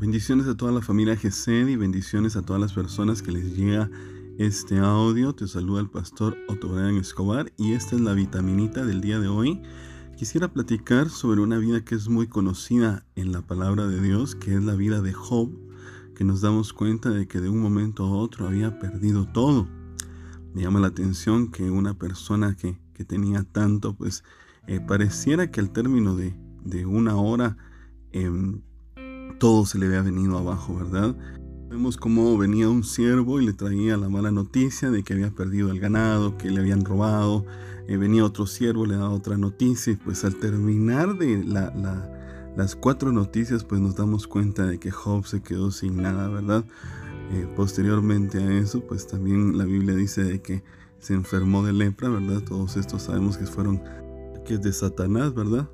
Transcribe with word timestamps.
Bendiciones 0.00 0.46
a 0.46 0.56
toda 0.56 0.72
la 0.72 0.80
familia 0.80 1.14
GESED 1.14 1.68
y 1.68 1.76
bendiciones 1.76 2.34
a 2.34 2.40
todas 2.40 2.58
las 2.58 2.72
personas 2.72 3.20
que 3.20 3.32
les 3.32 3.54
llega 3.54 3.90
este 4.38 4.78
audio. 4.78 5.34
Te 5.34 5.46
saluda 5.46 5.82
el 5.82 5.90
pastor 5.90 6.38
Otto 6.48 6.80
Escobar 6.88 7.52
y 7.58 7.74
esta 7.74 7.96
es 7.96 8.00
la 8.00 8.14
vitaminita 8.14 8.86
del 8.86 9.02
día 9.02 9.20
de 9.20 9.28
hoy. 9.28 9.60
Quisiera 10.16 10.50
platicar 10.50 11.10
sobre 11.10 11.42
una 11.42 11.58
vida 11.58 11.84
que 11.84 11.96
es 11.96 12.08
muy 12.08 12.28
conocida 12.28 13.04
en 13.14 13.30
la 13.30 13.42
palabra 13.42 13.88
de 13.88 14.00
Dios, 14.00 14.34
que 14.34 14.54
es 14.54 14.64
la 14.64 14.74
vida 14.74 15.02
de 15.02 15.12
Job, 15.12 15.50
que 16.14 16.24
nos 16.24 16.40
damos 16.40 16.72
cuenta 16.72 17.10
de 17.10 17.28
que 17.28 17.42
de 17.42 17.50
un 17.50 17.60
momento 17.60 18.04
a 18.04 18.16
otro 18.16 18.48
había 18.48 18.78
perdido 18.78 19.26
todo. 19.26 19.68
Me 20.54 20.62
llama 20.62 20.80
la 20.80 20.86
atención 20.86 21.50
que 21.50 21.70
una 21.70 21.92
persona 21.92 22.56
que, 22.56 22.78
tenía 23.04 23.44
tanto, 23.44 23.94
pues 23.94 24.24
eh, 24.66 24.80
pareciera 24.80 25.50
que 25.50 25.60
al 25.60 25.72
término 25.72 26.16
de, 26.16 26.34
una 26.86 27.16
hora 27.16 27.58
em, 28.12 28.62
todo 29.40 29.64
se 29.64 29.78
le 29.78 29.86
había 29.86 30.02
venido 30.02 30.36
abajo, 30.36 30.76
¿verdad? 30.76 31.16
Vemos 31.70 31.96
cómo 31.96 32.36
venía 32.36 32.68
un 32.68 32.84
siervo 32.84 33.40
y 33.40 33.46
le 33.46 33.54
traía 33.54 33.96
la 33.96 34.10
mala 34.10 34.30
noticia 34.30 34.90
de 34.90 35.02
que 35.02 35.14
había 35.14 35.30
perdido 35.30 35.70
el 35.70 35.80
ganado, 35.80 36.36
que 36.36 36.50
le 36.50 36.60
habían 36.60 36.84
robado. 36.84 37.46
Eh, 37.88 37.96
venía 37.96 38.22
otro 38.24 38.46
siervo, 38.46 38.84
le 38.84 38.96
daba 38.96 39.08
otra 39.08 39.38
noticia 39.38 39.94
y 39.94 39.96
pues 39.96 40.24
al 40.24 40.36
terminar 40.36 41.16
de 41.16 41.42
las 42.54 42.76
cuatro 42.76 43.12
noticias 43.12 43.64
pues 43.64 43.80
nos 43.80 43.96
damos 43.96 44.26
cuenta 44.26 44.66
de 44.66 44.78
que 44.78 44.90
Job 44.90 45.26
se 45.26 45.42
quedó 45.42 45.70
sin 45.70 46.02
nada, 46.02 46.28
¿verdad? 46.28 46.66
Eh, 47.32 47.48
posteriormente 47.56 48.38
a 48.38 48.52
eso 48.58 48.82
pues 48.86 49.06
también 49.06 49.56
la 49.56 49.64
Biblia 49.64 49.94
dice 49.94 50.22
de 50.22 50.42
que 50.42 50.62
se 50.98 51.14
enfermó 51.14 51.64
de 51.64 51.72
lepra, 51.72 52.10
¿verdad? 52.10 52.42
Todos 52.42 52.76
estos 52.76 53.04
sabemos 53.04 53.38
que 53.38 53.46
fueron 53.46 53.80
que 54.44 54.54
es 54.54 54.60
de 54.60 54.72
Satanás, 54.74 55.34
¿verdad? 55.34 55.66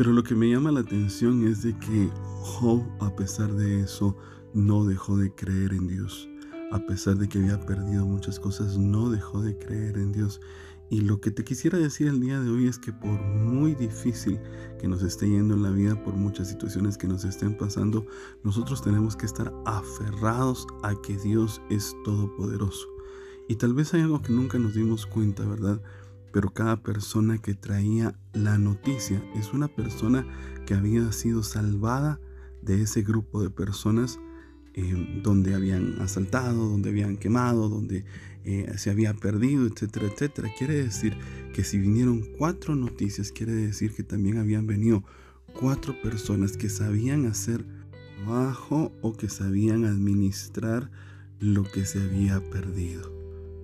Pero 0.00 0.14
lo 0.14 0.22
que 0.22 0.34
me 0.34 0.48
llama 0.48 0.72
la 0.72 0.80
atención 0.80 1.46
es 1.46 1.62
de 1.62 1.78
que 1.78 2.08
Job, 2.40 2.82
a 3.00 3.14
pesar 3.14 3.52
de 3.52 3.82
eso, 3.82 4.16
no 4.54 4.86
dejó 4.86 5.18
de 5.18 5.34
creer 5.34 5.74
en 5.74 5.88
Dios. 5.88 6.26
A 6.72 6.78
pesar 6.86 7.16
de 7.16 7.28
que 7.28 7.36
había 7.36 7.60
perdido 7.60 8.06
muchas 8.06 8.40
cosas, 8.40 8.78
no 8.78 9.10
dejó 9.10 9.42
de 9.42 9.58
creer 9.58 9.98
en 9.98 10.12
Dios. 10.12 10.40
Y 10.88 11.02
lo 11.02 11.20
que 11.20 11.30
te 11.30 11.44
quisiera 11.44 11.76
decir 11.76 12.08
el 12.08 12.18
día 12.18 12.40
de 12.40 12.48
hoy 12.48 12.66
es 12.66 12.78
que 12.78 12.94
por 12.94 13.20
muy 13.20 13.74
difícil 13.74 14.40
que 14.78 14.88
nos 14.88 15.02
esté 15.02 15.28
yendo 15.28 15.52
en 15.52 15.62
la 15.62 15.70
vida, 15.70 16.02
por 16.02 16.14
muchas 16.14 16.48
situaciones 16.48 16.96
que 16.96 17.06
nos 17.06 17.26
estén 17.26 17.54
pasando, 17.58 18.06
nosotros 18.42 18.80
tenemos 18.80 19.16
que 19.16 19.26
estar 19.26 19.52
aferrados 19.66 20.66
a 20.82 20.94
que 21.02 21.18
Dios 21.18 21.60
es 21.68 21.94
todopoderoso. 22.06 22.88
Y 23.48 23.56
tal 23.56 23.74
vez 23.74 23.92
hay 23.92 24.00
algo 24.00 24.22
que 24.22 24.32
nunca 24.32 24.58
nos 24.58 24.72
dimos 24.72 25.04
cuenta, 25.04 25.44
¿verdad? 25.44 25.82
Pero 26.32 26.50
cada 26.50 26.82
persona 26.82 27.38
que 27.38 27.54
traía 27.54 28.14
la 28.32 28.58
noticia 28.58 29.22
es 29.36 29.52
una 29.52 29.68
persona 29.68 30.26
que 30.66 30.74
había 30.74 31.10
sido 31.12 31.42
salvada 31.42 32.20
de 32.62 32.82
ese 32.82 33.02
grupo 33.02 33.42
de 33.42 33.50
personas 33.50 34.18
eh, 34.74 35.20
donde 35.22 35.54
habían 35.54 36.00
asaltado, 36.00 36.68
donde 36.68 36.90
habían 36.90 37.16
quemado, 37.16 37.68
donde 37.68 38.04
eh, 38.44 38.72
se 38.76 38.90
había 38.90 39.14
perdido, 39.14 39.66
etcétera, 39.66 40.06
etcétera. 40.06 40.48
Quiere 40.56 40.74
decir 40.74 41.16
que 41.52 41.64
si 41.64 41.78
vinieron 41.78 42.22
cuatro 42.38 42.76
noticias, 42.76 43.32
quiere 43.32 43.52
decir 43.52 43.92
que 43.92 44.04
también 44.04 44.38
habían 44.38 44.66
venido 44.66 45.04
cuatro 45.58 46.00
personas 46.02 46.56
que 46.56 46.68
sabían 46.68 47.26
hacer 47.26 47.66
trabajo 48.16 48.92
o 49.02 49.12
que 49.14 49.28
sabían 49.28 49.84
administrar 49.84 50.90
lo 51.40 51.64
que 51.64 51.84
se 51.84 52.00
había 52.02 52.40
perdido. 52.50 53.19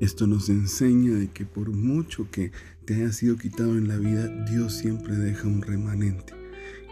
Esto 0.00 0.26
nos 0.26 0.48
enseña 0.48 1.12
de 1.12 1.28
que 1.28 1.44
por 1.44 1.70
mucho 1.72 2.30
que 2.30 2.52
te 2.86 2.94
haya 2.94 3.12
sido 3.12 3.36
quitado 3.36 3.76
en 3.76 3.86
la 3.86 3.98
vida, 3.98 4.28
Dios 4.50 4.72
siempre 4.72 5.14
deja 5.14 5.46
un 5.46 5.60
remanente. 5.60 6.32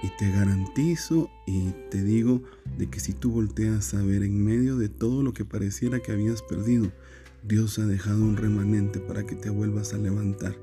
Y 0.03 0.11
te 0.19 0.31
garantizo 0.31 1.31
y 1.47 1.73
te 1.91 2.05
digo 2.05 2.43
de 2.77 2.91
que 2.91 3.00
si 3.00 3.15
tú 3.15 3.31
volteas 3.31 3.94
a 3.94 4.03
ver 4.03 4.22
en 4.22 4.44
medio 4.44 4.77
de 4.77 4.91
todo 4.91 5.22
lo 5.22 5.33
que 5.33 5.47
pareciera 5.47 6.00
que 6.00 6.12
habías 6.12 6.43
perdido, 6.43 6.93
Dios 7.43 7.78
ha 7.78 7.87
dejado 7.87 8.22
un 8.22 8.37
remanente 8.37 9.00
para 9.00 9.25
que 9.25 9.37
te 9.37 9.49
vuelvas 9.49 9.94
a 9.94 9.99
levantar. 9.99 10.54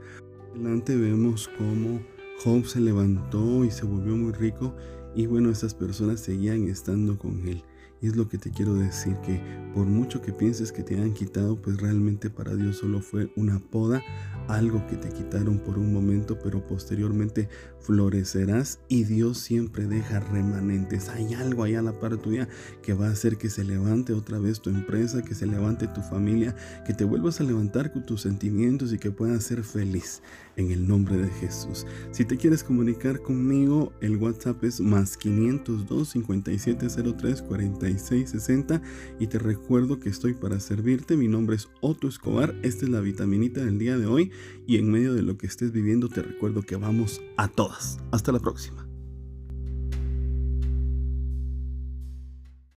Adelante 0.54 0.96
vemos 0.96 1.50
cómo 1.58 2.00
Job 2.44 2.68
se 2.68 2.80
levantó 2.80 3.66
y 3.66 3.72
se 3.72 3.86
volvió 3.86 4.16
muy 4.16 4.34
rico 4.34 4.76
y 5.16 5.26
bueno, 5.26 5.50
estas 5.50 5.74
personas 5.74 6.20
seguían 6.20 6.70
estando 6.70 7.18
con 7.18 7.48
él. 7.48 7.64
Y 8.06 8.10
es 8.10 8.16
lo 8.16 8.30
que 8.30 8.38
te 8.38 8.52
quiero 8.52 8.76
decir, 8.76 9.16
que 9.26 9.42
por 9.74 9.88
mucho 9.88 10.22
que 10.22 10.32
pienses 10.32 10.72
que 10.72 10.84
te 10.84 10.96
han 11.02 11.16
quitado, 11.16 11.60
pues 11.60 11.78
realmente 11.78 12.30
para 12.30 12.54
Dios 12.54 12.78
solo 12.78 13.02
fue 13.02 13.32
una 13.36 13.58
poda, 13.58 14.00
algo 14.48 14.86
que 14.88 14.96
te 14.96 15.10
quitaron 15.10 15.60
por 15.60 15.78
un 15.78 15.94
momento, 15.94 16.38
pero 16.40 16.66
posteriormente 16.66 17.50
florecerás 17.80 18.80
y 18.88 19.04
Dios 19.04 19.38
siempre 19.38 19.86
deja 19.88 20.20
remanentes. 20.20 21.10
Hay 21.10 21.34
algo 21.34 21.64
allá 21.64 21.80
a 21.80 21.84
la 21.84 22.00
par 22.00 22.18
tuya 22.18 22.48
que 22.82 22.94
va 22.94 23.08
a 23.08 23.12
hacer 23.12 23.38
que 23.38 23.50
se 23.50 23.64
levante 23.64 24.14
otra 24.14 24.40
vez 24.40 24.62
tu 24.62 24.70
empresa, 24.70 25.24
que 25.24 25.36
se 25.36 25.46
levante 25.46 25.88
tu 25.88 26.02
familia, 26.02 26.56
que 26.86 26.94
te 26.94 27.04
vuelvas 27.04 27.40
a 27.42 27.44
levantar 27.44 27.92
con 27.92 28.06
tus 28.06 28.22
sentimientos 28.22 28.94
y 28.94 28.98
que 28.98 29.12
puedas 29.12 29.44
ser 29.44 29.64
feliz 29.64 30.22
en 30.58 30.72
el 30.72 30.88
nombre 30.88 31.18
de 31.18 31.30
Jesús. 31.30 31.86
Si 32.12 32.26
te 32.26 32.38
quieres 32.38 32.64
comunicar 32.64 33.22
conmigo, 33.22 33.94
el 34.02 34.18
WhatsApp 34.18 34.64
es 34.64 34.80
más 34.80 35.18
502 35.18 36.10
5703 36.10 37.42
40 37.42 37.98
60 38.00 38.82
y 39.20 39.28
te 39.28 39.40
recuerdo 39.40 40.00
que 40.00 40.10
estoy 40.10 40.34
para 40.34 40.60
servirte. 40.60 41.18
Mi 41.18 41.28
nombre 41.28 41.56
es 41.56 41.68
Otto 41.82 42.08
Escobar. 42.08 42.56
Esta 42.64 42.86
es 42.86 42.90
la 42.92 43.02
vitaminita 43.02 43.64
del 43.64 43.80
día 43.80 43.98
de 43.98 44.06
hoy 44.06 44.32
y 44.68 44.78
en 44.78 44.92
medio 44.92 45.14
de 45.14 45.24
lo 45.24 45.38
que 45.38 45.48
estés 45.48 45.72
viviendo 45.72 46.10
te 46.10 46.22
recuerdo 46.22 46.62
que 46.62 46.76
vamos 46.76 47.22
a 47.38 47.48
todas. 47.48 48.00
Hasta 48.12 48.32
la 48.32 48.40
próxima. 48.40 48.85